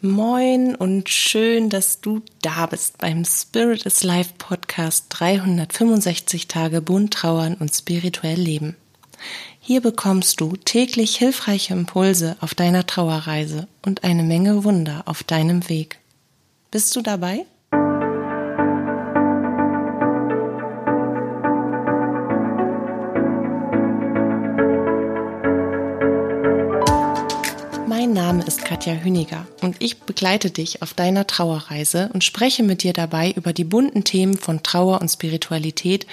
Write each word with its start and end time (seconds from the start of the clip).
Moin 0.00 0.76
und 0.76 1.08
schön, 1.08 1.70
dass 1.70 2.00
du 2.00 2.22
da 2.40 2.66
bist 2.66 2.98
beim 2.98 3.24
Spirit 3.24 3.84
is 3.84 4.04
Life 4.04 4.34
Podcast 4.38 5.06
365 5.08 6.46
Tage 6.46 6.80
bunt 6.80 7.12
trauern 7.14 7.54
und 7.54 7.74
spirituell 7.74 8.38
leben. 8.38 8.76
Hier 9.58 9.80
bekommst 9.80 10.40
du 10.40 10.54
täglich 10.54 11.16
hilfreiche 11.16 11.72
Impulse 11.74 12.36
auf 12.38 12.54
deiner 12.54 12.86
Trauerreise 12.86 13.66
und 13.84 14.04
eine 14.04 14.22
Menge 14.22 14.62
Wunder 14.62 15.02
auf 15.06 15.24
deinem 15.24 15.68
Weg. 15.68 15.98
Bist 16.70 16.94
du 16.94 17.02
dabei? 17.02 17.44
Name 28.18 28.42
ist 28.42 28.64
Katja 28.64 28.94
Hüniger 28.94 29.46
und 29.60 29.76
ich 29.78 30.00
begleite 30.00 30.50
dich 30.50 30.82
auf 30.82 30.92
deiner 30.92 31.28
Trauerreise 31.28 32.10
und 32.12 32.24
spreche 32.24 32.64
mit 32.64 32.82
dir 32.82 32.92
dabei 32.92 33.30
über 33.30 33.52
die 33.52 33.62
bunten 33.62 34.02
Themen 34.02 34.36
von 34.36 34.64
Trauer 34.64 35.00
und 35.00 35.08
Spiritualität, 35.08 36.04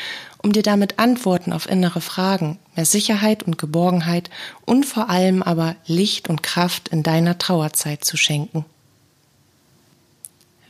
um 0.43 0.53
dir 0.53 0.61
damit 0.61 0.99
Antworten 0.99 1.51
auf 1.51 1.67
innere 1.67 2.01
Fragen, 2.01 2.59
mehr 2.75 2.85
Sicherheit 2.85 3.41
und 3.41 3.57
Geborgenheit 3.57 4.29
und 4.65 4.85
vor 4.85 5.09
allem 5.09 5.41
aber 5.41 5.75
Licht 5.87 6.29
und 6.29 6.43
Kraft 6.43 6.89
in 6.89 7.01
deiner 7.01 7.39
Trauerzeit 7.39 8.05
zu 8.05 8.17
schenken. 8.17 8.65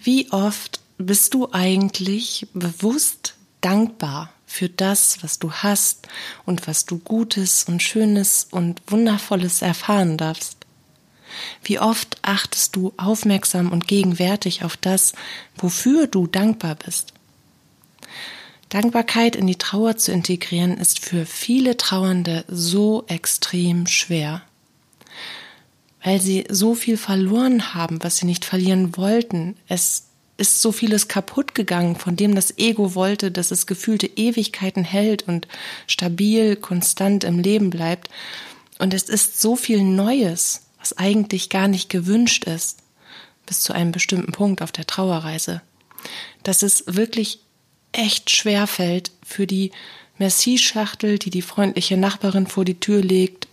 Wie 0.01 0.31
oft 0.31 0.79
bist 0.97 1.33
du 1.33 1.49
eigentlich 1.51 2.47
bewusst 2.53 3.35
dankbar 3.59 4.29
für 4.47 4.69
das, 4.69 5.21
was 5.21 5.37
du 5.37 5.51
hast 5.51 6.07
und 6.45 6.65
was 6.65 6.85
du 6.85 6.97
Gutes 6.97 7.65
und 7.65 7.83
Schönes 7.83 8.47
und 8.51 8.81
Wundervolles 8.87 9.61
erfahren 9.61 10.15
darfst? 10.15 10.54
Wie 11.63 11.79
oft 11.79 12.17
achtest 12.21 12.75
du 12.75 12.93
aufmerksam 12.97 13.71
und 13.71 13.87
gegenwärtig 13.87 14.63
auf 14.63 14.77
das, 14.77 15.13
wofür 15.55 16.07
du 16.07 16.27
dankbar 16.27 16.75
bist? 16.75 17.13
Dankbarkeit 18.69 19.35
in 19.35 19.47
die 19.47 19.57
Trauer 19.57 19.97
zu 19.97 20.11
integrieren 20.11 20.77
ist 20.77 20.99
für 20.99 21.25
viele 21.25 21.77
Trauernde 21.77 22.43
so 22.47 23.05
extrem 23.07 23.87
schwer, 23.87 24.41
weil 26.03 26.19
sie 26.19 26.45
so 26.49 26.75
viel 26.75 26.97
verloren 26.97 27.73
haben, 27.73 28.03
was 28.03 28.17
sie 28.17 28.25
nicht 28.25 28.43
verlieren 28.43 28.97
wollten. 28.97 29.55
Es 29.67 30.07
ist 30.37 30.61
so 30.61 30.71
vieles 30.71 31.07
kaputt 31.07 31.55
gegangen, 31.55 31.95
von 31.95 32.15
dem 32.15 32.35
das 32.35 32.57
Ego 32.57 32.95
wollte, 32.95 33.31
dass 33.31 33.51
es 33.51 33.67
gefühlte 33.67 34.07
Ewigkeiten 34.07 34.83
hält 34.83 35.27
und 35.27 35.47
stabil, 35.87 36.55
konstant 36.55 37.23
im 37.23 37.39
Leben 37.39 37.69
bleibt. 37.69 38.09
Und 38.79 38.93
es 38.93 39.03
ist 39.03 39.39
so 39.39 39.55
viel 39.55 39.83
Neues, 39.83 40.64
was 40.85 40.97
eigentlich 40.99 41.49
gar 41.49 41.67
nicht 41.67 41.89
gewünscht 41.89 42.43
ist, 42.43 42.77
bis 43.47 43.61
zu 43.61 43.73
einem 43.73 43.91
bestimmten 43.91 44.31
Punkt 44.31 44.61
auf 44.61 44.71
der 44.71 44.85
Trauerreise, 44.85 45.63
dass 46.43 46.61
es 46.61 46.83
wirklich 46.85 47.39
echt 47.91 48.29
schwer 48.29 48.67
fällt 48.67 49.09
für 49.25 49.47
die 49.47 49.71
Merci-Schachtel, 50.19 51.17
die 51.17 51.31
die 51.31 51.41
freundliche 51.41 51.97
Nachbarin 51.97 52.45
vor 52.45 52.65
die 52.65 52.79
Tür 52.79 53.01
legt, 53.01 53.47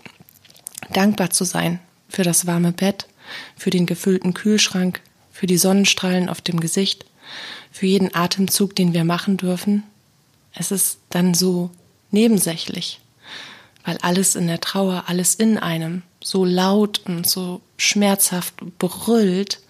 dankbar 0.92 1.30
zu 1.30 1.44
sein 1.44 1.80
für 2.06 2.22
das 2.22 2.46
warme 2.46 2.72
Bett, 2.72 3.06
für 3.56 3.70
den 3.70 3.86
gefüllten 3.86 4.34
Kühlschrank, 4.34 5.00
für 5.32 5.46
die 5.46 5.56
Sonnenstrahlen 5.56 6.28
auf 6.28 6.42
dem 6.42 6.60
Gesicht, 6.60 7.06
für 7.70 7.86
jeden 7.86 8.14
Atemzug, 8.14 8.76
den 8.76 8.92
wir 8.92 9.04
machen 9.04 9.38
dürfen. 9.38 9.84
Es 10.52 10.70
ist 10.70 10.98
dann 11.08 11.32
so 11.32 11.70
nebensächlich, 12.10 13.00
weil 13.84 13.98
alles 13.98 14.36
in 14.36 14.46
der 14.46 14.60
Trauer, 14.60 15.04
alles 15.06 15.34
in 15.34 15.58
einem 15.58 16.02
so 16.22 16.44
laut 16.44 17.02
und 17.04 17.26
so 17.26 17.60
schmerzhaft 17.76 18.54
brüllt, 18.78 19.60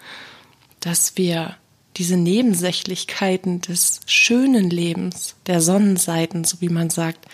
dass 0.81 1.17
wir 1.17 1.57
diese 1.97 2.17
Nebensächlichkeiten 2.17 3.61
des 3.61 4.01
schönen 4.07 4.71
Lebens, 4.71 5.37
der 5.47 5.61
Sonnenseiten, 5.61 6.45
so 6.45 6.61
wie 6.61 6.69
man 6.69 6.91
sagt, 6.91 7.27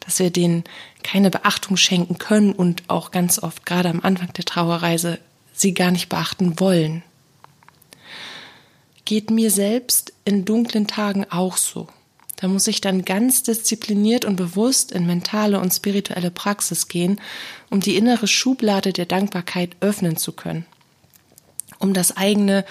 dass 0.00 0.18
wir 0.18 0.30
denen 0.30 0.64
keine 1.02 1.30
Beachtung 1.30 1.76
schenken 1.76 2.18
können 2.18 2.52
und 2.52 2.82
auch 2.88 3.10
ganz 3.10 3.38
oft 3.42 3.66
gerade 3.66 3.88
am 3.88 4.00
Anfang 4.00 4.32
der 4.32 4.44
Trauerreise 4.44 5.18
sie 5.52 5.74
gar 5.74 5.90
nicht 5.90 6.08
beachten 6.08 6.60
wollen. 6.60 7.02
Geht 9.04 9.30
mir 9.30 9.50
selbst 9.50 10.12
in 10.24 10.44
dunklen 10.44 10.86
Tagen 10.86 11.26
auch 11.30 11.56
so. 11.56 11.88
Da 12.40 12.46
muss 12.46 12.68
ich 12.68 12.80
dann 12.80 13.04
ganz 13.04 13.42
diszipliniert 13.42 14.24
und 14.24 14.36
bewusst 14.36 14.92
in 14.92 15.06
mentale 15.06 15.58
und 15.58 15.74
spirituelle 15.74 16.30
Praxis 16.30 16.86
gehen, 16.86 17.20
um 17.68 17.80
die 17.80 17.96
innere 17.96 18.28
Schublade 18.28 18.92
der 18.92 19.06
Dankbarkeit 19.06 19.70
öffnen 19.80 20.16
zu 20.16 20.30
können. 20.30 20.64
Um 21.80 21.94
das 21.94 22.16
eigene 22.16 22.64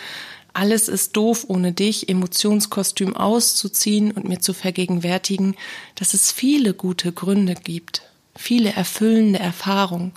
alles 0.53 0.87
ist 0.87 1.17
doof 1.17 1.45
ohne 1.49 1.73
dich 1.73 2.07
Emotionskostüm 2.07 3.15
auszuziehen 3.15 4.11
und 4.11 4.27
mir 4.27 4.39
zu 4.39 4.53
vergegenwärtigen, 4.53 5.55
dass 5.95 6.13
es 6.13 6.31
viele 6.31 6.73
gute 6.73 7.11
Gründe 7.11 7.53
gibt, 7.53 8.03
viele 8.37 8.71
erfüllende 8.71 9.39
Erfahrungen, 9.39 10.13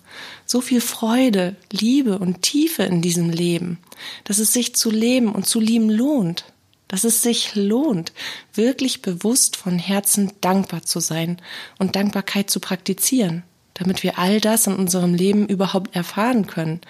so 0.46 0.60
viel 0.60 0.80
Freude, 0.80 1.56
Liebe 1.72 2.20
und 2.20 2.42
Tiefe 2.42 2.84
in 2.84 3.02
diesem 3.02 3.30
Leben, 3.30 3.78
dass 4.22 4.38
es 4.38 4.52
sich 4.52 4.76
zu 4.76 4.90
leben 4.90 5.32
und 5.32 5.44
zu 5.44 5.58
lieben 5.58 5.90
lohnt 5.90 6.44
dass 6.90 7.04
es 7.04 7.22
sich 7.22 7.54
lohnt, 7.54 8.12
wirklich 8.52 9.00
bewusst 9.00 9.56
von 9.56 9.78
Herzen 9.78 10.32
dankbar 10.40 10.82
zu 10.82 10.98
sein 10.98 11.40
und 11.78 11.94
Dankbarkeit 11.94 12.50
zu 12.50 12.58
praktizieren, 12.58 13.44
damit 13.74 14.02
wir 14.02 14.18
all 14.18 14.40
das 14.40 14.66
in 14.66 14.74
unserem 14.74 15.14
Leben 15.14 15.46
überhaupt 15.46 15.94
erfahren 15.94 16.48
können 16.48 16.80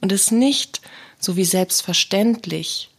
und 0.00 0.12
es 0.12 0.30
nicht 0.30 0.80
so 1.18 1.36
wie 1.36 1.44
selbstverständlich 1.44 2.90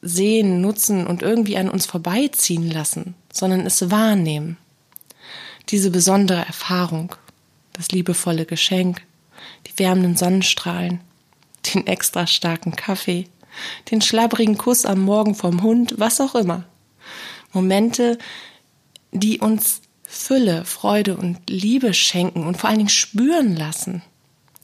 sehen, 0.00 0.62
nutzen 0.62 1.06
und 1.06 1.20
irgendwie 1.20 1.58
an 1.58 1.68
uns 1.68 1.84
vorbeiziehen 1.84 2.70
lassen, 2.70 3.14
sondern 3.30 3.66
es 3.66 3.90
wahrnehmen. 3.90 4.56
Diese 5.68 5.90
besondere 5.90 6.46
Erfahrung, 6.46 7.14
das 7.74 7.90
liebevolle 7.90 8.46
Geschenk, 8.46 9.02
die 9.66 9.78
wärmenden 9.78 10.16
Sonnenstrahlen, 10.16 11.02
den 11.66 11.86
extra 11.86 12.26
starken 12.26 12.76
Kaffee, 12.76 13.28
den 13.90 14.00
schlabbrigen 14.00 14.58
Kuss 14.58 14.84
am 14.84 15.00
Morgen 15.00 15.34
vom 15.34 15.62
Hund, 15.62 15.94
was 15.98 16.20
auch 16.20 16.34
immer. 16.34 16.64
Momente, 17.52 18.18
die 19.12 19.40
uns 19.40 19.82
Fülle, 20.02 20.64
Freude 20.64 21.16
und 21.16 21.38
Liebe 21.48 21.92
schenken 21.92 22.46
und 22.46 22.56
vor 22.56 22.70
allen 22.70 22.78
Dingen 22.78 22.88
spüren 22.88 23.56
lassen. 23.56 24.02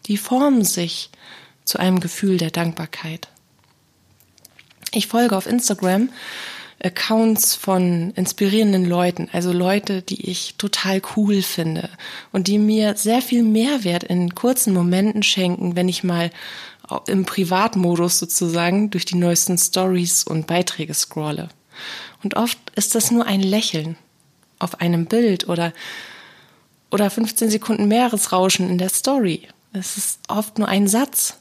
Die 0.06 0.16
formen 0.16 0.64
sich 0.64 1.10
zu 1.64 1.78
einem 1.78 2.00
Gefühl 2.00 2.36
der 2.36 2.50
Dankbarkeit. 2.50 3.28
Ich 4.92 5.06
folge 5.06 5.36
auf 5.36 5.46
Instagram 5.46 6.10
Accounts 6.84 7.54
von 7.54 8.12
inspirierenden 8.16 8.84
Leuten, 8.84 9.28
also 9.32 9.52
Leute, 9.52 10.02
die 10.02 10.28
ich 10.28 10.56
total 10.58 11.00
cool 11.16 11.42
finde 11.42 11.88
und 12.32 12.48
die 12.48 12.58
mir 12.58 12.96
sehr 12.96 13.22
viel 13.22 13.44
Mehrwert 13.44 14.02
in 14.02 14.34
kurzen 14.34 14.74
Momenten 14.74 15.22
schenken, 15.22 15.76
wenn 15.76 15.88
ich 15.88 16.02
mal 16.02 16.30
im 17.06 17.24
Privatmodus 17.24 18.18
sozusagen 18.18 18.90
durch 18.90 19.04
die 19.04 19.16
neuesten 19.16 19.58
Stories 19.58 20.24
und 20.24 20.46
Beiträge 20.46 20.94
scrolle. 20.94 21.48
Und 22.22 22.36
oft 22.36 22.58
ist 22.74 22.94
das 22.94 23.10
nur 23.10 23.26
ein 23.26 23.40
Lächeln 23.40 23.96
auf 24.58 24.80
einem 24.80 25.06
Bild 25.06 25.48
oder, 25.48 25.72
oder 26.90 27.10
15 27.10 27.50
Sekunden 27.50 27.88
Meeresrauschen 27.88 28.68
in 28.68 28.78
der 28.78 28.90
Story. 28.90 29.48
Es 29.72 29.96
ist 29.96 30.20
oft 30.28 30.58
nur 30.58 30.68
ein 30.68 30.86
Satz, 30.86 31.38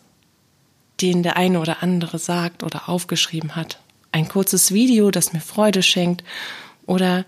den 1.01 1.23
der 1.23 1.37
eine 1.37 1.59
oder 1.59 1.83
andere 1.83 2.19
sagt 2.19 2.63
oder 2.63 2.89
aufgeschrieben 2.89 3.55
hat. 3.55 3.79
Ein 4.11 4.27
kurzes 4.27 4.71
Video, 4.71 5.11
das 5.11 5.33
mir 5.33 5.41
Freude 5.41 5.83
schenkt 5.83 6.23
oder 6.85 7.25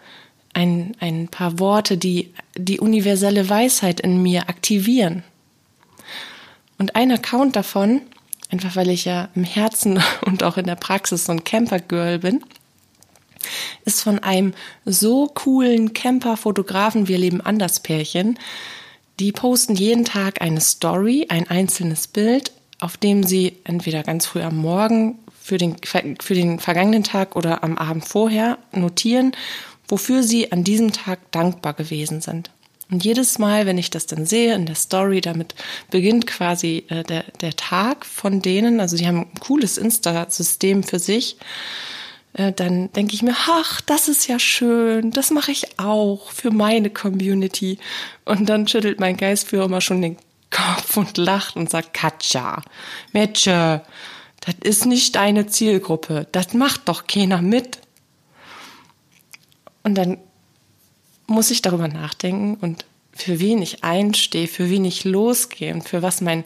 ein, 0.53 0.95
ein 0.99 1.27
paar 1.27 1.59
Worte, 1.59 1.97
die 1.97 2.33
die 2.55 2.79
universelle 2.79 3.49
Weisheit 3.49 3.99
in 3.99 4.21
mir 4.21 4.49
aktivieren. 4.49 5.23
Und 6.83 6.97
ein 6.97 7.13
Account 7.13 7.55
davon, 7.55 8.01
einfach 8.51 8.75
weil 8.75 8.89
ich 8.89 9.05
ja 9.05 9.29
im 9.35 9.45
Herzen 9.45 10.03
und 10.25 10.43
auch 10.43 10.57
in 10.57 10.65
der 10.65 10.75
Praxis 10.75 11.23
so 11.23 11.31
ein 11.31 11.45
Camper-Girl 11.45 12.19
bin, 12.19 12.43
ist 13.85 14.01
von 14.01 14.19
einem 14.19 14.53
so 14.83 15.27
coolen 15.27 15.93
Camper-Fotografen, 15.93 17.07
wir 17.07 17.17
leben 17.17 17.39
anders 17.39 17.79
Pärchen. 17.79 18.37
Die 19.21 19.31
posten 19.31 19.75
jeden 19.75 20.03
Tag 20.03 20.41
eine 20.41 20.59
Story, 20.59 21.27
ein 21.29 21.49
einzelnes 21.49 22.07
Bild, 22.07 22.51
auf 22.81 22.97
dem 22.97 23.23
sie 23.23 23.59
entweder 23.63 24.03
ganz 24.03 24.25
früh 24.25 24.41
am 24.41 24.57
Morgen 24.57 25.19
für 25.41 25.57
den, 25.57 25.77
für 26.19 26.33
den 26.33 26.59
vergangenen 26.59 27.05
Tag 27.05 27.37
oder 27.37 27.63
am 27.63 27.77
Abend 27.77 28.03
vorher 28.03 28.57
notieren, 28.73 29.31
wofür 29.87 30.21
sie 30.21 30.51
an 30.51 30.65
diesem 30.65 30.91
Tag 30.91 31.31
dankbar 31.31 31.75
gewesen 31.75 32.19
sind. 32.19 32.49
Und 32.91 33.03
jedes 33.03 33.39
Mal, 33.39 33.65
wenn 33.65 33.77
ich 33.77 33.89
das 33.89 34.05
dann 34.05 34.25
sehe 34.25 34.53
in 34.53 34.65
der 34.65 34.75
Story, 34.75 35.21
damit 35.21 35.55
beginnt 35.89 36.27
quasi 36.27 36.85
äh, 36.89 37.03
der, 37.03 37.23
der 37.41 37.55
Tag 37.55 38.05
von 38.05 38.41
denen, 38.41 38.79
also 38.79 38.97
die 38.97 39.07
haben 39.07 39.21
ein 39.21 39.39
cooles 39.39 39.77
Insta-System 39.77 40.83
für 40.83 40.99
sich, 40.99 41.37
äh, 42.33 42.51
dann 42.51 42.91
denke 42.91 43.13
ich 43.15 43.21
mir, 43.21 43.35
ach, 43.47 43.81
das 43.81 44.07
ist 44.07 44.27
ja 44.27 44.37
schön, 44.37 45.11
das 45.11 45.31
mache 45.31 45.51
ich 45.51 45.79
auch 45.79 46.31
für 46.31 46.51
meine 46.51 46.89
Community. 46.89 47.79
Und 48.25 48.47
dann 48.49 48.67
schüttelt 48.67 48.99
mein 48.99 49.17
Geistführer 49.17 49.67
mal 49.67 49.81
schon 49.81 50.01
den 50.01 50.17
Kopf 50.49 50.97
und 50.97 51.17
lacht 51.17 51.55
und 51.55 51.69
sagt, 51.69 51.93
Katja, 51.93 52.61
Mädchen, 53.11 53.81
das 54.41 54.55
ist 54.61 54.85
nicht 54.85 55.15
deine 55.15 55.47
Zielgruppe, 55.47 56.27
das 56.31 56.53
macht 56.53 56.87
doch 56.89 57.07
keiner 57.07 57.41
mit. 57.41 57.79
Und 59.83 59.95
dann 59.95 60.17
muss 61.27 61.51
ich 61.51 61.61
darüber 61.61 61.87
nachdenken 61.87 62.55
und 62.55 62.85
für 63.13 63.39
wen 63.39 63.61
ich 63.61 63.83
einstehe, 63.83 64.47
für 64.47 64.69
wen 64.69 64.85
ich 64.85 65.03
losgehe 65.03 65.73
und 65.73 65.87
für 65.87 66.01
was 66.01 66.21
mein, 66.21 66.43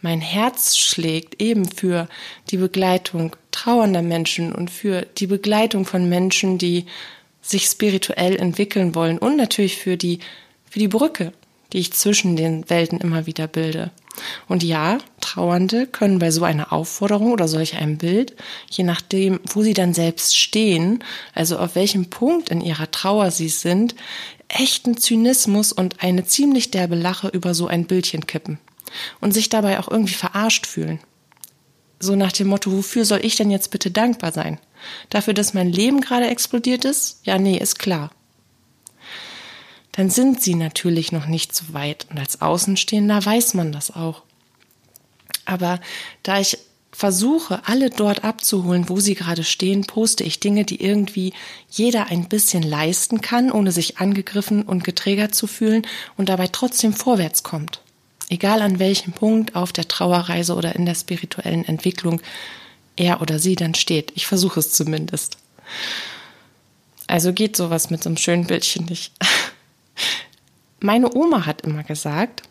mein 0.00 0.20
Herz 0.20 0.76
schlägt, 0.76 1.42
eben 1.42 1.64
für 1.64 2.08
die 2.50 2.56
Begleitung 2.56 3.34
trauernder 3.50 4.02
Menschen 4.02 4.52
und 4.52 4.70
für 4.70 5.02
die 5.02 5.26
Begleitung 5.26 5.84
von 5.84 6.08
Menschen, 6.08 6.58
die 6.58 6.86
sich 7.42 7.66
spirituell 7.66 8.36
entwickeln 8.36 8.94
wollen 8.94 9.18
und 9.18 9.36
natürlich 9.36 9.76
für 9.76 9.96
die, 9.96 10.20
für 10.70 10.78
die 10.78 10.88
Brücke, 10.88 11.32
die 11.72 11.78
ich 11.78 11.92
zwischen 11.92 12.36
den 12.36 12.68
Welten 12.70 13.00
immer 13.00 13.26
wieder 13.26 13.46
bilde. 13.46 13.90
Und 14.48 14.62
ja, 14.62 14.98
Trauernde 15.20 15.86
können 15.86 16.18
bei 16.18 16.30
so 16.30 16.44
einer 16.44 16.72
Aufforderung 16.72 17.32
oder 17.32 17.48
solch 17.48 17.76
einem 17.76 17.98
Bild, 17.98 18.34
je 18.70 18.84
nachdem, 18.84 19.40
wo 19.44 19.62
sie 19.62 19.74
dann 19.74 19.94
selbst 19.94 20.36
stehen, 20.36 21.02
also 21.34 21.58
auf 21.58 21.74
welchem 21.74 22.10
Punkt 22.10 22.48
in 22.48 22.60
ihrer 22.60 22.90
Trauer 22.90 23.30
sie 23.30 23.48
sind, 23.48 23.94
echten 24.48 24.96
Zynismus 24.96 25.72
und 25.72 26.02
eine 26.02 26.24
ziemlich 26.24 26.70
derbe 26.70 26.94
Lache 26.94 27.28
über 27.28 27.54
so 27.54 27.66
ein 27.66 27.86
Bildchen 27.86 28.26
kippen 28.26 28.58
und 29.20 29.32
sich 29.32 29.48
dabei 29.48 29.80
auch 29.80 29.88
irgendwie 29.88 30.14
verarscht 30.14 30.66
fühlen. 30.66 31.00
So 31.98 32.16
nach 32.16 32.32
dem 32.32 32.48
Motto, 32.48 32.70
wofür 32.72 33.04
soll 33.04 33.24
ich 33.24 33.36
denn 33.36 33.50
jetzt 33.50 33.70
bitte 33.70 33.90
dankbar 33.90 34.32
sein? 34.32 34.60
Dafür, 35.10 35.34
dass 35.34 35.54
mein 35.54 35.72
Leben 35.72 36.00
gerade 36.00 36.28
explodiert 36.28 36.84
ist? 36.84 37.20
Ja, 37.24 37.38
nee, 37.38 37.56
ist 37.56 37.78
klar. 37.78 38.10
Dann 39.96 40.10
sind 40.10 40.42
sie 40.42 40.56
natürlich 40.56 41.12
noch 41.12 41.26
nicht 41.26 41.54
so 41.54 41.72
weit 41.72 42.06
und 42.10 42.18
als 42.18 42.42
Außenstehender 42.42 43.24
weiß 43.24 43.54
man 43.54 43.70
das 43.70 43.94
auch. 43.94 44.22
Aber 45.44 45.80
da 46.24 46.40
ich 46.40 46.58
versuche, 46.90 47.62
alle 47.66 47.90
dort 47.90 48.24
abzuholen, 48.24 48.88
wo 48.88 48.98
sie 48.98 49.14
gerade 49.14 49.44
stehen, 49.44 49.84
poste 49.84 50.24
ich 50.24 50.40
Dinge, 50.40 50.64
die 50.64 50.82
irgendwie 50.82 51.32
jeder 51.70 52.06
ein 52.06 52.28
bisschen 52.28 52.64
leisten 52.64 53.20
kann, 53.20 53.52
ohne 53.52 53.70
sich 53.70 53.98
angegriffen 53.98 54.62
und 54.62 54.82
getriggert 54.82 55.34
zu 55.34 55.46
fühlen 55.46 55.86
und 56.16 56.28
dabei 56.28 56.48
trotzdem 56.48 56.92
vorwärts 56.92 57.44
kommt. 57.44 57.80
Egal 58.28 58.62
an 58.62 58.80
welchem 58.80 59.12
Punkt 59.12 59.54
auf 59.54 59.72
der 59.72 59.86
Trauerreise 59.86 60.54
oder 60.56 60.74
in 60.74 60.86
der 60.86 60.94
spirituellen 60.96 61.64
Entwicklung 61.64 62.20
er 62.96 63.20
oder 63.20 63.38
sie 63.38 63.54
dann 63.54 63.74
steht. 63.74 64.12
Ich 64.16 64.26
versuche 64.26 64.58
es 64.58 64.70
zumindest. 64.70 65.36
Also 67.06 67.32
geht 67.32 67.56
sowas 67.56 67.90
mit 67.90 68.02
so 68.02 68.08
einem 68.08 68.16
schönen 68.16 68.46
Bildchen 68.46 68.86
nicht. 68.86 69.12
Meine 70.80 71.14
Oma 71.14 71.46
hat 71.46 71.62
immer 71.62 71.82
gesagt, 71.82 72.42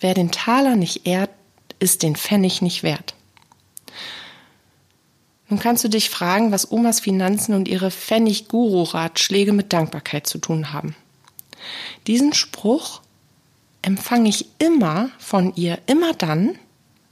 wer 0.00 0.14
den 0.14 0.30
Taler 0.30 0.76
nicht 0.76 1.06
ehrt, 1.06 1.30
ist 1.78 2.02
den 2.02 2.16
Pfennig 2.16 2.62
nicht 2.62 2.82
wert. 2.82 3.14
Nun 5.48 5.58
kannst 5.58 5.82
du 5.82 5.88
dich 5.88 6.10
fragen, 6.10 6.52
was 6.52 6.70
Omas 6.70 7.00
Finanzen 7.00 7.54
und 7.54 7.66
ihre 7.66 7.90
Pfennig-Guru-Ratschläge 7.90 9.52
mit 9.52 9.72
Dankbarkeit 9.72 10.26
zu 10.26 10.38
tun 10.38 10.72
haben. 10.72 10.94
Diesen 12.06 12.32
Spruch 12.32 13.00
empfange 13.82 14.28
ich 14.28 14.46
immer 14.58 15.10
von 15.18 15.52
ihr, 15.56 15.78
immer 15.86 16.12
dann, 16.12 16.56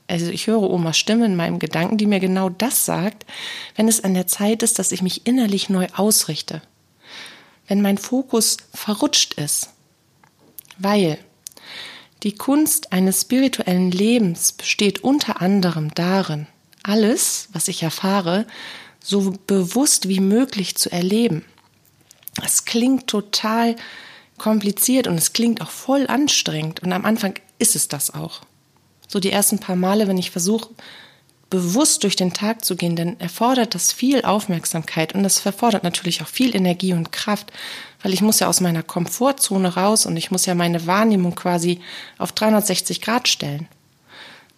also 0.07 0.31
ich 0.31 0.47
höre 0.47 0.63
Omas 0.63 0.97
Stimme 0.97 1.27
in 1.27 1.37
meinem 1.37 1.59
Gedanken, 1.59 1.99
die 1.99 2.07
mir 2.07 2.21
genau 2.21 2.49
das 2.49 2.85
sagt, 2.85 3.27
wenn 3.77 3.89
es 3.89 4.05
an 4.05 4.15
der 4.15 4.27
Zeit 4.27 4.63
ist, 4.63 4.79
dass 4.79 4.93
ich 4.93 5.03
mich 5.03 5.27
innerlich 5.27 5.69
neu 5.69 5.87
ausrichte. 5.95 6.63
Wenn 7.69 7.83
mein 7.83 7.99
Fokus 7.99 8.57
verrutscht 8.75 9.35
ist. 9.35 9.71
Weil 10.79 11.19
die 12.25 12.35
Kunst 12.35 12.93
eines 12.93 13.21
spirituellen 13.23 13.93
Lebens 13.93 14.53
besteht 14.53 15.05
unter 15.05 15.41
anderem 15.41 15.95
darin, 15.95 16.49
alles, 16.83 17.49
was 17.53 17.69
ich 17.69 17.83
erfahre, 17.83 18.47
so 19.01 19.35
bewusst 19.47 20.09
wie 20.09 20.21
möglich 20.21 20.75
zu 20.77 20.91
erleben. 20.91 21.45
Es 22.45 22.65
klingt 22.65 23.07
total 23.07 23.77
kompliziert 24.37 25.07
und 25.07 25.17
es 25.17 25.33
klingt 25.33 25.61
auch 25.61 25.71
voll 25.71 26.07
anstrengend 26.07 26.81
und 26.81 26.93
am 26.93 27.05
Anfang 27.05 27.35
ist 27.59 27.77
es 27.77 27.89
das 27.89 28.13
auch. 28.15 28.41
So 29.07 29.21
die 29.21 29.31
ersten 29.31 29.59
paar 29.59 29.77
Male, 29.77 30.09
wenn 30.09 30.19
ich 30.19 30.31
versuche, 30.31 30.71
bewusst 31.51 32.03
durch 32.05 32.17
den 32.17 32.33
Tag 32.33 32.65
zu 32.65 32.77
gehen, 32.77 32.97
dann 32.97 33.19
erfordert 33.21 33.75
das 33.75 33.93
viel 33.93 34.23
Aufmerksamkeit 34.23 35.15
und 35.15 35.23
das 35.23 35.41
verfordert 35.41 35.83
natürlich 35.83 36.23
auch 36.23 36.29
viel 36.29 36.55
Energie 36.55 36.93
und 36.93 37.11
Kraft, 37.13 37.53
weil 38.03 38.13
ich 38.13 38.21
muss 38.21 38.41
ja 38.41 38.49
aus 38.49 38.61
meiner 38.61 38.83
Komfortzone 38.83 39.75
raus 39.75 40.05
und 40.05 40.17
ich 40.17 40.31
muss 40.31 40.47
ja 40.47 40.55
meine 40.55 40.87
Wahrnehmung 40.87 41.35
quasi 41.35 41.81
auf 42.19 42.33
360 42.33 43.01
Grad 43.01 43.29
stellen. 43.29 43.67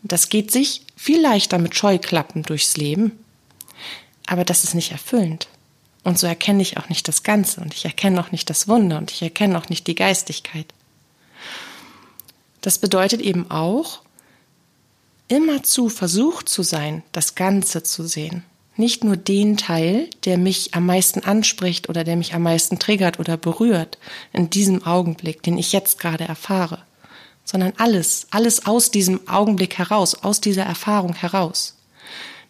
Das 0.02 0.28
geht 0.28 0.50
sich 0.50 0.82
viel 0.96 1.20
leichter 1.20 1.58
mit 1.58 1.76
Scheuklappen 1.76 2.42
durchs 2.42 2.76
Leben, 2.76 3.12
aber 4.26 4.44
das 4.44 4.64
ist 4.64 4.75
nicht 4.75 4.93
erfüllend. 4.93 5.48
Und 6.02 6.19
so 6.19 6.26
erkenne 6.26 6.62
ich 6.62 6.78
auch 6.78 6.88
nicht 6.88 7.06
das 7.08 7.22
Ganze 7.22 7.60
und 7.60 7.75
ich 7.75 7.84
erkenne 7.84 8.20
auch 8.20 8.32
nicht 8.32 8.48
das 8.48 8.66
Wunder 8.66 8.98
und 8.98 9.10
ich 9.10 9.22
erkenne 9.22 9.58
auch 9.58 9.69
nicht 9.69 9.86
die 9.86 9.94
Geistigkeit. 9.94 10.66
Das 12.62 12.78
bedeutet 12.78 13.20
eben 13.20 13.50
auch, 13.50 14.00
immerzu 15.31 15.88
versucht 15.88 16.49
zu 16.49 16.62
sein, 16.62 17.03
das 17.12 17.35
Ganze 17.35 17.82
zu 17.82 18.06
sehen. 18.06 18.44
Nicht 18.77 19.05
nur 19.05 19.17
den 19.17 19.56
Teil, 19.56 20.09
der 20.25 20.38
mich 20.38 20.75
am 20.75 20.87
meisten 20.87 21.21
anspricht 21.21 21.88
oder 21.88 22.03
der 22.03 22.17
mich 22.17 22.35
am 22.35 22.43
meisten 22.43 22.79
triggert 22.79 23.19
oder 23.21 23.37
berührt 23.37 23.99
in 24.32 24.50
diesem 24.50 24.85
Augenblick, 24.85 25.43
den 25.43 25.56
ich 25.59 25.73
jetzt 25.73 26.00
gerade 26.00 26.25
erfahre, 26.25 26.82
sondern 27.44 27.73
alles, 27.77 28.27
alles 28.31 28.67
aus 28.67 28.91
diesem 28.91 29.29
Augenblick 29.29 29.79
heraus, 29.79 30.15
aus 30.15 30.41
dieser 30.41 30.65
Erfahrung 30.65 31.15
heraus. 31.15 31.77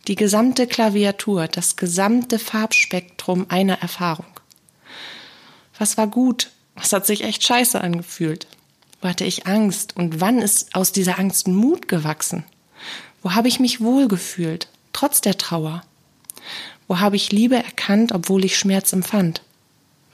Die 0.07 0.15
gesamte 0.15 0.67
Klaviatur, 0.67 1.49
das 1.49 1.77
gesamte 1.77 2.39
Farbspektrum 2.39 3.47
einer 3.51 3.81
Erfahrung. 3.81 4.27
Was 5.79 5.99
war 5.99 6.07
gut? 6.07 6.51
Was 6.77 6.93
hat 6.93 7.07
sich 7.07 7.25
echt 7.25 7.43
scheiße 7.43 7.79
angefühlt? 7.81 8.47
Wo 9.03 9.09
hatte 9.09 9.25
ich 9.25 9.47
Angst? 9.47 9.97
Und 9.97 10.21
wann 10.21 10.39
ist 10.39 10.75
aus 10.75 10.93
dieser 10.93 11.19
Angst 11.19 11.49
Mut 11.49 11.89
gewachsen? 11.89 12.45
Wo 13.23 13.35
habe 13.35 13.49
ich 13.49 13.61
mich 13.61 13.81
wohlgefühlt, 13.81 14.69
trotz 14.93 15.21
der 15.21 15.37
Trauer? 15.39 15.83
Wo 16.89 17.01
habe 17.01 17.17
ich 17.17 17.33
Liebe 17.33 17.57
erkannt, 17.57 18.13
obwohl 18.13 18.45
ich 18.45 18.59
Schmerz 18.59 18.93
empfand? 18.93 19.43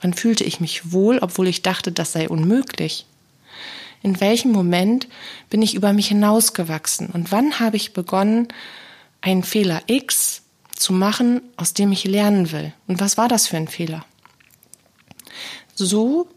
Wann 0.01 0.13
fühlte 0.13 0.43
ich 0.43 0.59
mich 0.59 0.91
wohl, 0.91 1.19
obwohl 1.19 1.47
ich 1.47 1.63
dachte, 1.63 1.91
das 1.91 2.11
sei 2.11 2.29
unmöglich? 2.29 3.05
In 4.03 4.19
welchem 4.19 4.51
Moment 4.51 5.07
bin 5.49 5.61
ich 5.61 5.73
über 5.73 5.93
mich 5.93 6.07
hinausgewachsen? 6.09 7.07
Und 7.07 7.31
wann 7.31 7.59
habe 7.59 7.77
ich 7.77 7.93
begonnen, 7.93 8.47
einen 9.21 9.43
Fehler 9.43 9.81
X 9.87 10.43
zu 10.75 10.93
machen, 10.93 11.41
aus 11.55 11.73
dem 11.73 11.91
ich 11.91 12.03
lernen 12.03 12.51
will? 12.51 12.73
Und 12.87 12.99
was 12.99 13.17
war 13.17 13.27
das 13.27 13.47
für 13.47 13.57
ein 13.57 13.67
Fehler? 13.67 14.05
So 15.73 16.27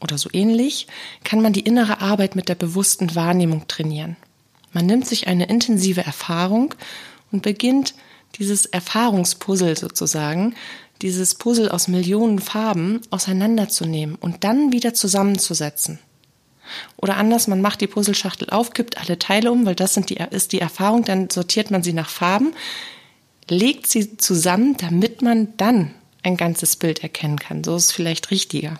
oder 0.00 0.16
so 0.16 0.30
ähnlich 0.32 0.86
kann 1.24 1.40
man 1.40 1.52
die 1.52 1.60
innere 1.60 2.00
Arbeit 2.00 2.36
mit 2.36 2.48
der 2.48 2.54
bewussten 2.54 3.14
Wahrnehmung 3.16 3.66
trainieren. 3.66 4.16
Man 4.78 4.86
nimmt 4.86 5.08
sich 5.08 5.26
eine 5.26 5.46
intensive 5.46 6.04
Erfahrung 6.04 6.72
und 7.32 7.42
beginnt 7.42 7.94
dieses 8.36 8.64
Erfahrungspuzzle 8.64 9.74
sozusagen, 9.74 10.54
dieses 11.02 11.34
Puzzle 11.34 11.68
aus 11.68 11.88
Millionen 11.88 12.38
Farben 12.38 13.00
auseinanderzunehmen 13.10 14.14
und 14.14 14.44
dann 14.44 14.70
wieder 14.72 14.94
zusammenzusetzen. 14.94 15.98
Oder 16.96 17.16
anders, 17.16 17.48
man 17.48 17.60
macht 17.60 17.80
die 17.80 17.88
Puzzleschachtel 17.88 18.50
auf, 18.50 18.72
kippt 18.72 18.98
alle 18.98 19.18
Teile 19.18 19.50
um, 19.50 19.66
weil 19.66 19.74
das 19.74 19.94
sind 19.94 20.10
die, 20.10 20.18
ist 20.30 20.52
die 20.52 20.60
Erfahrung, 20.60 21.02
dann 21.04 21.28
sortiert 21.28 21.72
man 21.72 21.82
sie 21.82 21.92
nach 21.92 22.08
Farben, 22.08 22.54
legt 23.48 23.88
sie 23.88 24.16
zusammen, 24.16 24.76
damit 24.76 25.22
man 25.22 25.56
dann 25.56 25.92
ein 26.22 26.36
ganzes 26.36 26.76
Bild 26.76 27.02
erkennen 27.02 27.40
kann. 27.40 27.64
So 27.64 27.74
ist 27.74 27.86
es 27.86 27.92
vielleicht 27.92 28.30
richtiger. 28.30 28.78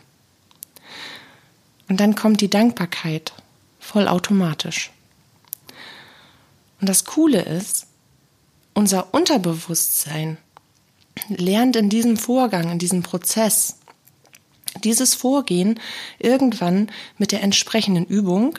Und 1.88 1.99
dann 1.99 2.14
kommt 2.14 2.40
die 2.40 2.50
Dankbarkeit 2.50 3.33
vollautomatisch. 3.81 4.93
Und 6.80 6.88
das 6.88 7.04
Coole 7.04 7.42
ist, 7.42 7.87
unser 8.75 9.12
Unterbewusstsein 9.12 10.38
lernt 11.28 11.76
in 11.76 11.88
diesem 11.88 12.16
Vorgang, 12.16 12.70
in 12.70 12.78
diesem 12.78 13.02
Prozess, 13.02 13.78
dieses 14.85 15.14
Vorgehen 15.14 15.80
irgendwann 16.18 16.90
mit 17.16 17.32
der 17.32 17.42
entsprechenden 17.42 18.04
Übung 18.04 18.58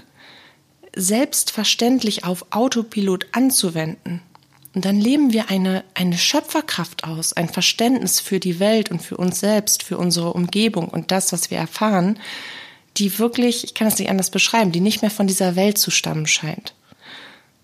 selbstverständlich 0.96 2.26
auf 2.26 2.48
Autopilot 2.52 3.28
anzuwenden. 3.32 4.22
Und 4.76 4.86
dann 4.86 5.00
leben 5.00 5.34
wir 5.34 5.50
eine, 5.50 5.84
eine 5.94 6.18
Schöpferkraft 6.18 7.04
aus, 7.04 7.34
ein 7.34 7.50
Verständnis 7.50 8.20
für 8.20 8.40
die 8.40 8.60
Welt 8.60 8.92
und 8.92 9.02
für 9.02 9.18
uns 9.18 9.40
selbst, 9.40 9.84
für 9.84 9.98
unsere 9.98 10.34
Umgebung 10.34 10.90
und 10.90 11.12
das, 11.12 11.32
was 11.32 11.50
wir 11.50 11.58
erfahren, 11.58 12.20
die 12.98 13.18
wirklich, 13.18 13.64
ich 13.64 13.74
kann 13.74 13.88
es 13.88 13.98
nicht 13.98 14.10
anders 14.10 14.30
beschreiben, 14.30 14.72
die 14.72 14.82
nicht 14.82 15.02
mehr 15.02 15.12
von 15.12 15.28
dieser 15.28 15.56
Welt 15.56 15.78
zu 15.78 15.92
stammen 15.92 16.28
scheint. 16.28 16.74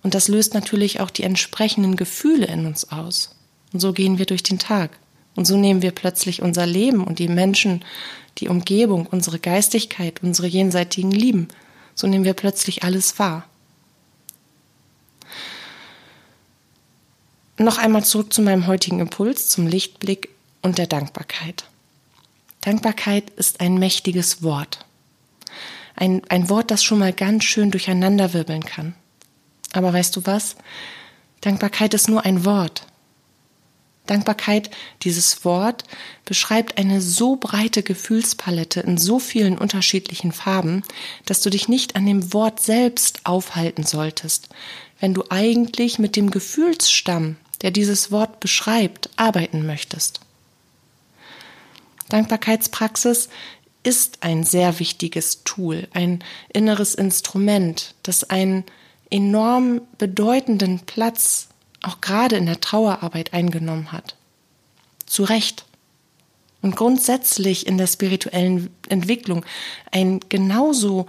Und 0.05 0.13
das 0.13 0.27
löst 0.27 0.53
natürlich 0.53 0.99
auch 0.99 1.09
die 1.09 1.23
entsprechenden 1.23 1.95
Gefühle 1.95 2.45
in 2.45 2.67
uns 2.67 2.91
aus. 2.91 3.31
Und 3.73 3.79
so 3.79 3.91
gehen 3.91 4.19
wir 4.19 4.27
durch 4.27 4.43
den 4.43 4.59
Tag. 4.59 4.99
Und 5.35 5.45
so 5.45 5.57
nehmen 5.57 5.81
wir 5.81 5.89
plötzlich 5.89 6.43
unser 6.43 6.67
Leben 6.67 7.03
und 7.03 7.17
die 7.17 7.27
Menschen, 7.27 7.83
die 8.37 8.47
Umgebung, 8.47 9.07
unsere 9.07 9.39
Geistigkeit, 9.39 10.21
unsere 10.21 10.45
jenseitigen 10.45 11.09
Lieben. 11.09 11.47
So 11.95 12.05
nehmen 12.05 12.23
wir 12.23 12.35
plötzlich 12.35 12.83
alles 12.83 13.17
wahr. 13.17 13.49
noch 17.57 17.79
einmal 17.79 18.03
zurück 18.03 18.31
zu 18.31 18.43
meinem 18.43 18.67
heutigen 18.67 18.99
Impuls, 18.99 19.49
zum 19.49 19.65
Lichtblick 19.65 20.29
und 20.61 20.77
der 20.77 20.85
Dankbarkeit. 20.85 21.65
Dankbarkeit 22.61 23.31
ist 23.31 23.59
ein 23.59 23.79
mächtiges 23.79 24.43
Wort. 24.43 24.85
Ein, 25.95 26.21
ein 26.29 26.47
Wort, 26.47 26.69
das 26.69 26.83
schon 26.83 26.99
mal 26.99 27.11
ganz 27.11 27.43
schön 27.45 27.71
durcheinanderwirbeln 27.71 28.65
kann. 28.65 28.93
Aber 29.75 29.93
weißt 29.93 30.15
du 30.15 30.25
was? 30.25 30.55
Dankbarkeit 31.41 31.93
ist 31.93 32.07
nur 32.07 32.25
ein 32.25 32.45
Wort. 32.45 32.87
Dankbarkeit, 34.05 34.69
dieses 35.01 35.43
Wort, 35.45 35.83
beschreibt 36.25 36.77
eine 36.77 37.01
so 37.01 37.35
breite 37.35 37.83
Gefühlspalette 37.83 38.81
in 38.81 38.97
so 38.97 39.19
vielen 39.19 39.57
unterschiedlichen 39.57 40.31
Farben, 40.31 40.83
dass 41.25 41.41
du 41.41 41.49
dich 41.49 41.67
nicht 41.67 41.95
an 41.95 42.05
dem 42.05 42.31
Wort 42.33 42.61
selbst 42.61 43.21
aufhalten 43.25 43.83
solltest, 43.83 44.49
wenn 44.99 45.13
du 45.13 45.23
eigentlich 45.29 45.99
mit 45.99 46.15
dem 46.15 46.29
Gefühlsstamm, 46.29 47.37
der 47.61 47.71
dieses 47.71 48.11
Wort 48.11 48.39
beschreibt, 48.39 49.09
arbeiten 49.15 49.65
möchtest. 49.65 50.21
Dankbarkeitspraxis 52.09 53.29
ist 53.81 54.19
ein 54.21 54.43
sehr 54.43 54.79
wichtiges 54.79 55.43
Tool, 55.43 55.87
ein 55.93 56.23
inneres 56.53 56.95
Instrument, 56.95 57.95
das 58.03 58.23
einen 58.23 58.63
enorm 59.09 59.81
bedeutenden 59.97 60.79
Platz 60.79 61.49
auch 61.81 62.01
gerade 62.01 62.35
in 62.35 62.45
der 62.45 62.61
Trauerarbeit 62.61 63.33
eingenommen 63.33 63.91
hat. 63.91 64.15
Zu 65.05 65.23
Recht. 65.23 65.65
Und 66.61 66.75
grundsätzlich 66.75 67.67
in 67.67 67.77
der 67.77 67.85
spirituellen 67.85 68.71
Entwicklung 68.89 69.45
einen 69.91 70.19
genauso 70.29 71.05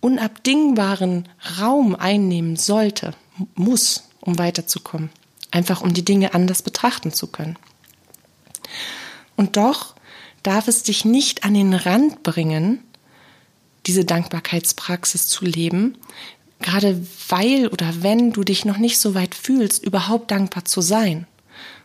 unabdingbaren 0.00 1.28
Raum 1.58 1.94
einnehmen 1.94 2.56
sollte, 2.56 3.14
muss, 3.54 4.08
um 4.20 4.38
weiterzukommen. 4.38 5.10
Einfach 5.50 5.80
um 5.80 5.94
die 5.94 6.04
Dinge 6.04 6.34
anders 6.34 6.62
betrachten 6.62 7.12
zu 7.12 7.28
können. 7.28 7.56
Und 9.36 9.56
doch 9.56 9.94
darf 10.42 10.68
es 10.68 10.82
dich 10.82 11.04
nicht 11.04 11.44
an 11.44 11.54
den 11.54 11.72
Rand 11.74 12.22
bringen, 12.22 12.84
diese 13.86 14.04
Dankbarkeitspraxis 14.04 15.26
zu 15.26 15.44
leben, 15.44 15.96
gerade 16.60 17.04
weil 17.28 17.68
oder 17.68 18.02
wenn 18.02 18.32
du 18.32 18.44
dich 18.44 18.64
noch 18.64 18.78
nicht 18.78 18.98
so 18.98 19.14
weit 19.14 19.34
fühlst, 19.34 19.82
überhaupt 19.82 20.30
dankbar 20.30 20.64
zu 20.64 20.80
sein 20.80 21.26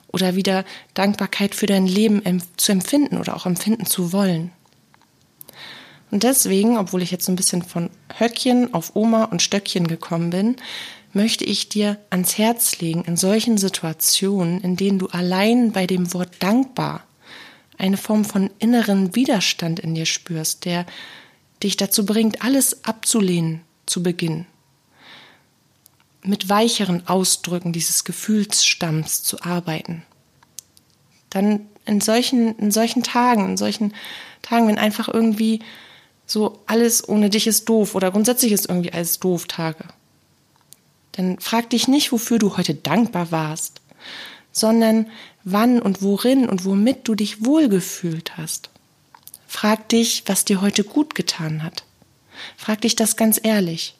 oder 0.08 0.36
wieder 0.36 0.65
Dankbarkeit 0.94 1.55
für 1.55 1.65
dein 1.65 1.88
Leben 1.88 2.22
zu 2.58 2.72
empfinden 2.72 3.17
oder 3.17 3.36
auch 3.36 3.46
empfinden 3.46 3.86
zu 3.86 4.13
wollen. 4.13 4.51
Und 6.12 6.24
deswegen, 6.24 6.77
obwohl 6.77 7.01
ich 7.01 7.12
jetzt 7.12 7.25
so 7.25 7.32
ein 7.32 7.36
bisschen 7.36 7.63
von 7.63 7.89
Höckchen 8.17 8.74
auf 8.74 8.96
Oma 8.96 9.25
und 9.25 9.41
Stöckchen 9.41 9.88
gekommen 9.88 10.29
bin, 10.29 10.55
möchte 11.13 11.46
ich 11.46 11.70
dir 11.70 11.98
ans 12.10 12.38
Herz 12.38 12.79
legen, 12.79 13.03
in 13.05 13.17
solchen 13.17 13.58
Situationen, 13.58 14.62
in 14.62 14.75
denen 14.75 15.00
du 15.00 15.08
allein 15.08 15.72
bei 15.72 15.88
dem 15.88 16.13
Wort 16.13 16.32
dankbar 16.39 17.03
eine 17.77 17.98
Form 17.98 18.24
von 18.24 18.50
inneren 18.60 19.15
Widerstand 19.15 19.79
in 19.79 19.96
dir 19.96 20.05
spürst, 20.05 20.65
der 20.65 20.86
dich 21.63 21.77
dazu 21.77 22.05
bringt, 22.05 22.44
alles 22.44 22.86
abzulehnen 22.86 23.62
zu 23.86 24.03
Beginn 24.03 24.46
mit 26.27 26.50
weicheren 26.50 27.08
Ausdrücken 27.08 27.74
dieses 27.74 28.03
Gefühlsstamms 28.03 29.24
zu 29.24 29.41
arbeiten. 29.41 30.03
Dann 31.29 31.67
in 31.86 32.01
solchen, 32.01 32.58
in 32.58 32.72
solchen 32.72 33.03
Tagen, 33.03 33.46
in 33.46 33.58
solchen 33.58 33.94
Tagen, 34.41 34.67
wenn 34.67 34.77
einfach 34.77 35.08
irgendwie 35.08 35.60
so 36.25 36.60
alles 36.65 37.08
ohne 37.08 37.29
dich 37.29 37.48
ist 37.48 37.70
doof 37.70 37.96
oder 37.96 38.12
grundsätzlich 38.12 38.51
ist 38.51 38.67
irgendwie 38.67 38.91
alles 38.91 39.20
doof 39.20 39.46
Tage, 39.48 39.86
dann 41.12 41.39
frag 41.39 41.70
dich 41.70 41.88
nicht, 41.88 42.12
wofür 42.12 42.39
du 42.39 42.58
heute 42.58 42.74
dankbar 42.74 43.32
warst, 43.32 43.82
sondern 44.51 45.08
wann 45.44 45.82
und 45.82 46.01
worin 46.01 46.50
und 46.50 46.65
womit 46.65 47.08
du 47.08 47.15
dich 47.15 47.46
wohlgefühlt 47.46 48.38
hast. 48.38 48.70
Frag 49.48 49.88
dich, 49.89 50.24
was 50.25 50.44
dir 50.46 50.62
heute 50.62 50.84
gut 50.84 51.15
getan 51.15 51.63
hat. 51.63 51.84
Frag 52.58 52.82
dich 52.82 52.96
das 52.96 53.15
ganz 53.15 53.39
ehrlich. 53.41 53.96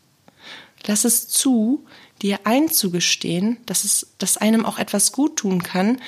Lass 0.86 1.06
es 1.06 1.28
zu, 1.28 1.86
dir 2.22 2.40
einzugestehen, 2.46 3.58
dass 3.66 3.84
es, 3.84 4.08
dass 4.18 4.38
einem 4.38 4.66
auch 4.66 4.80
etwas 4.80 5.12
gut 5.12 5.38
tun 5.38 5.64
kann 5.64 6.02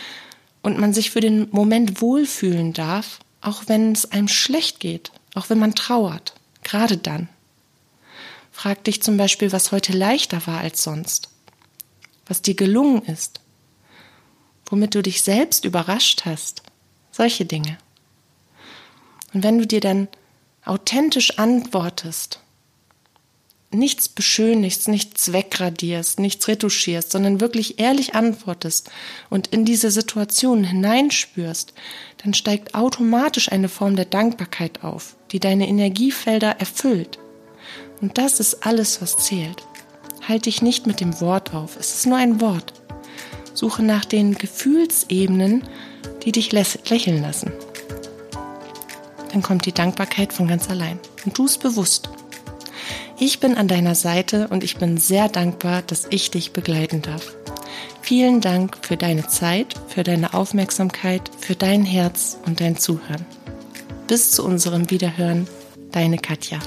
und 0.61 0.79
man 0.79 0.93
sich 0.93 1.11
für 1.11 1.19
den 1.19 1.49
Moment 1.51 2.01
wohlfühlen 2.01 2.73
darf, 2.73 3.19
auch 3.41 3.63
wenn 3.67 3.91
es 3.91 4.11
einem 4.11 4.27
schlecht 4.27 4.79
geht, 4.79 5.11
auch 5.35 5.49
wenn 5.49 5.59
man 5.59 5.75
trauert, 5.75 6.33
gerade 6.63 6.97
dann. 6.97 7.29
Frag 8.51 8.83
dich 8.85 9.03
zum 9.03 9.17
Beispiel, 9.17 9.51
was 9.51 9.71
heute 9.71 9.93
leichter 9.93 10.45
war 10.47 10.59
als 10.59 10.81
sonst, 10.81 11.29
was 12.25 12.41
dir 12.41 12.55
gelungen 12.55 13.03
ist, 13.03 13.39
womit 14.65 14.95
du 14.95 15.03
dich 15.03 15.21
selbst 15.21 15.63
überrascht 15.63 16.23
hast, 16.25 16.63
solche 17.11 17.45
Dinge. 17.45 17.77
Und 19.33 19.43
wenn 19.43 19.59
du 19.59 19.67
dir 19.67 19.79
dann 19.79 20.07
authentisch 20.65 21.37
antwortest, 21.37 22.39
nichts 23.71 24.07
beschönigst, 24.07 24.88
nichts 24.88 25.33
wegradierst, 25.33 26.19
nichts 26.19 26.47
retuschierst, 26.47 27.12
sondern 27.12 27.41
wirklich 27.41 27.79
ehrlich 27.79 28.15
antwortest 28.15 28.89
und 29.29 29.47
in 29.47 29.65
diese 29.65 29.91
Situation 29.91 30.63
hineinspürst, 30.63 31.74
dann 32.24 32.33
steigt 32.33 32.75
automatisch 32.75 33.51
eine 33.51 33.69
Form 33.69 33.95
der 33.95 34.05
Dankbarkeit 34.05 34.83
auf, 34.83 35.15
die 35.31 35.39
deine 35.39 35.67
Energiefelder 35.67 36.59
erfüllt. 36.59 37.19
Und 38.00 38.17
das 38.17 38.39
ist 38.39 38.65
alles, 38.65 39.01
was 39.01 39.17
zählt. 39.17 39.63
Halt 40.27 40.45
dich 40.45 40.62
nicht 40.62 40.88
mit 40.88 41.00
dem 41.01 41.19
Wort 41.19 41.53
auf, 41.53 41.77
es 41.77 41.93
ist 41.95 42.05
nur 42.05 42.17
ein 42.17 42.39
Wort. 42.39 42.74
Suche 43.53 43.83
nach 43.83 44.05
den 44.05 44.36
Gefühlsebenen, 44.36 45.63
die 46.24 46.31
dich 46.31 46.51
lächeln 46.51 47.21
lassen. 47.21 47.51
Dann 49.31 49.41
kommt 49.41 49.65
die 49.65 49.71
Dankbarkeit 49.74 50.31
von 50.31 50.47
ganz 50.47 50.69
allein. 50.69 51.00
Und 51.25 51.33
tu 51.36 51.45
es 51.45 51.57
bewusst. 51.57 52.09
Ich 53.19 53.39
bin 53.39 53.55
an 53.57 53.67
deiner 53.67 53.95
Seite 53.95 54.47
und 54.50 54.63
ich 54.63 54.77
bin 54.77 54.97
sehr 54.97 55.27
dankbar, 55.27 55.81
dass 55.81 56.05
ich 56.12 56.29
dich 56.29 56.53
begleiten 56.53 57.01
darf. 57.01 57.36
Vielen 58.01 58.41
Dank 58.41 58.77
für 58.83 58.95
deine 58.95 59.27
Zeit, 59.27 59.74
für 59.88 60.03
deine 60.03 60.36
Aufmerksamkeit, 60.36 61.31
für 61.39 61.55
dein 61.55 61.83
Herz 61.83 62.38
und 62.45 62.62
dein 62.62 62.77
Zuhören. 62.77 63.25
Bis 64.07 64.31
zu 64.31 64.45
unserem 64.45 64.91
Wiederhören, 64.91 65.47
deine 65.91 66.19
Katja. 66.19 66.59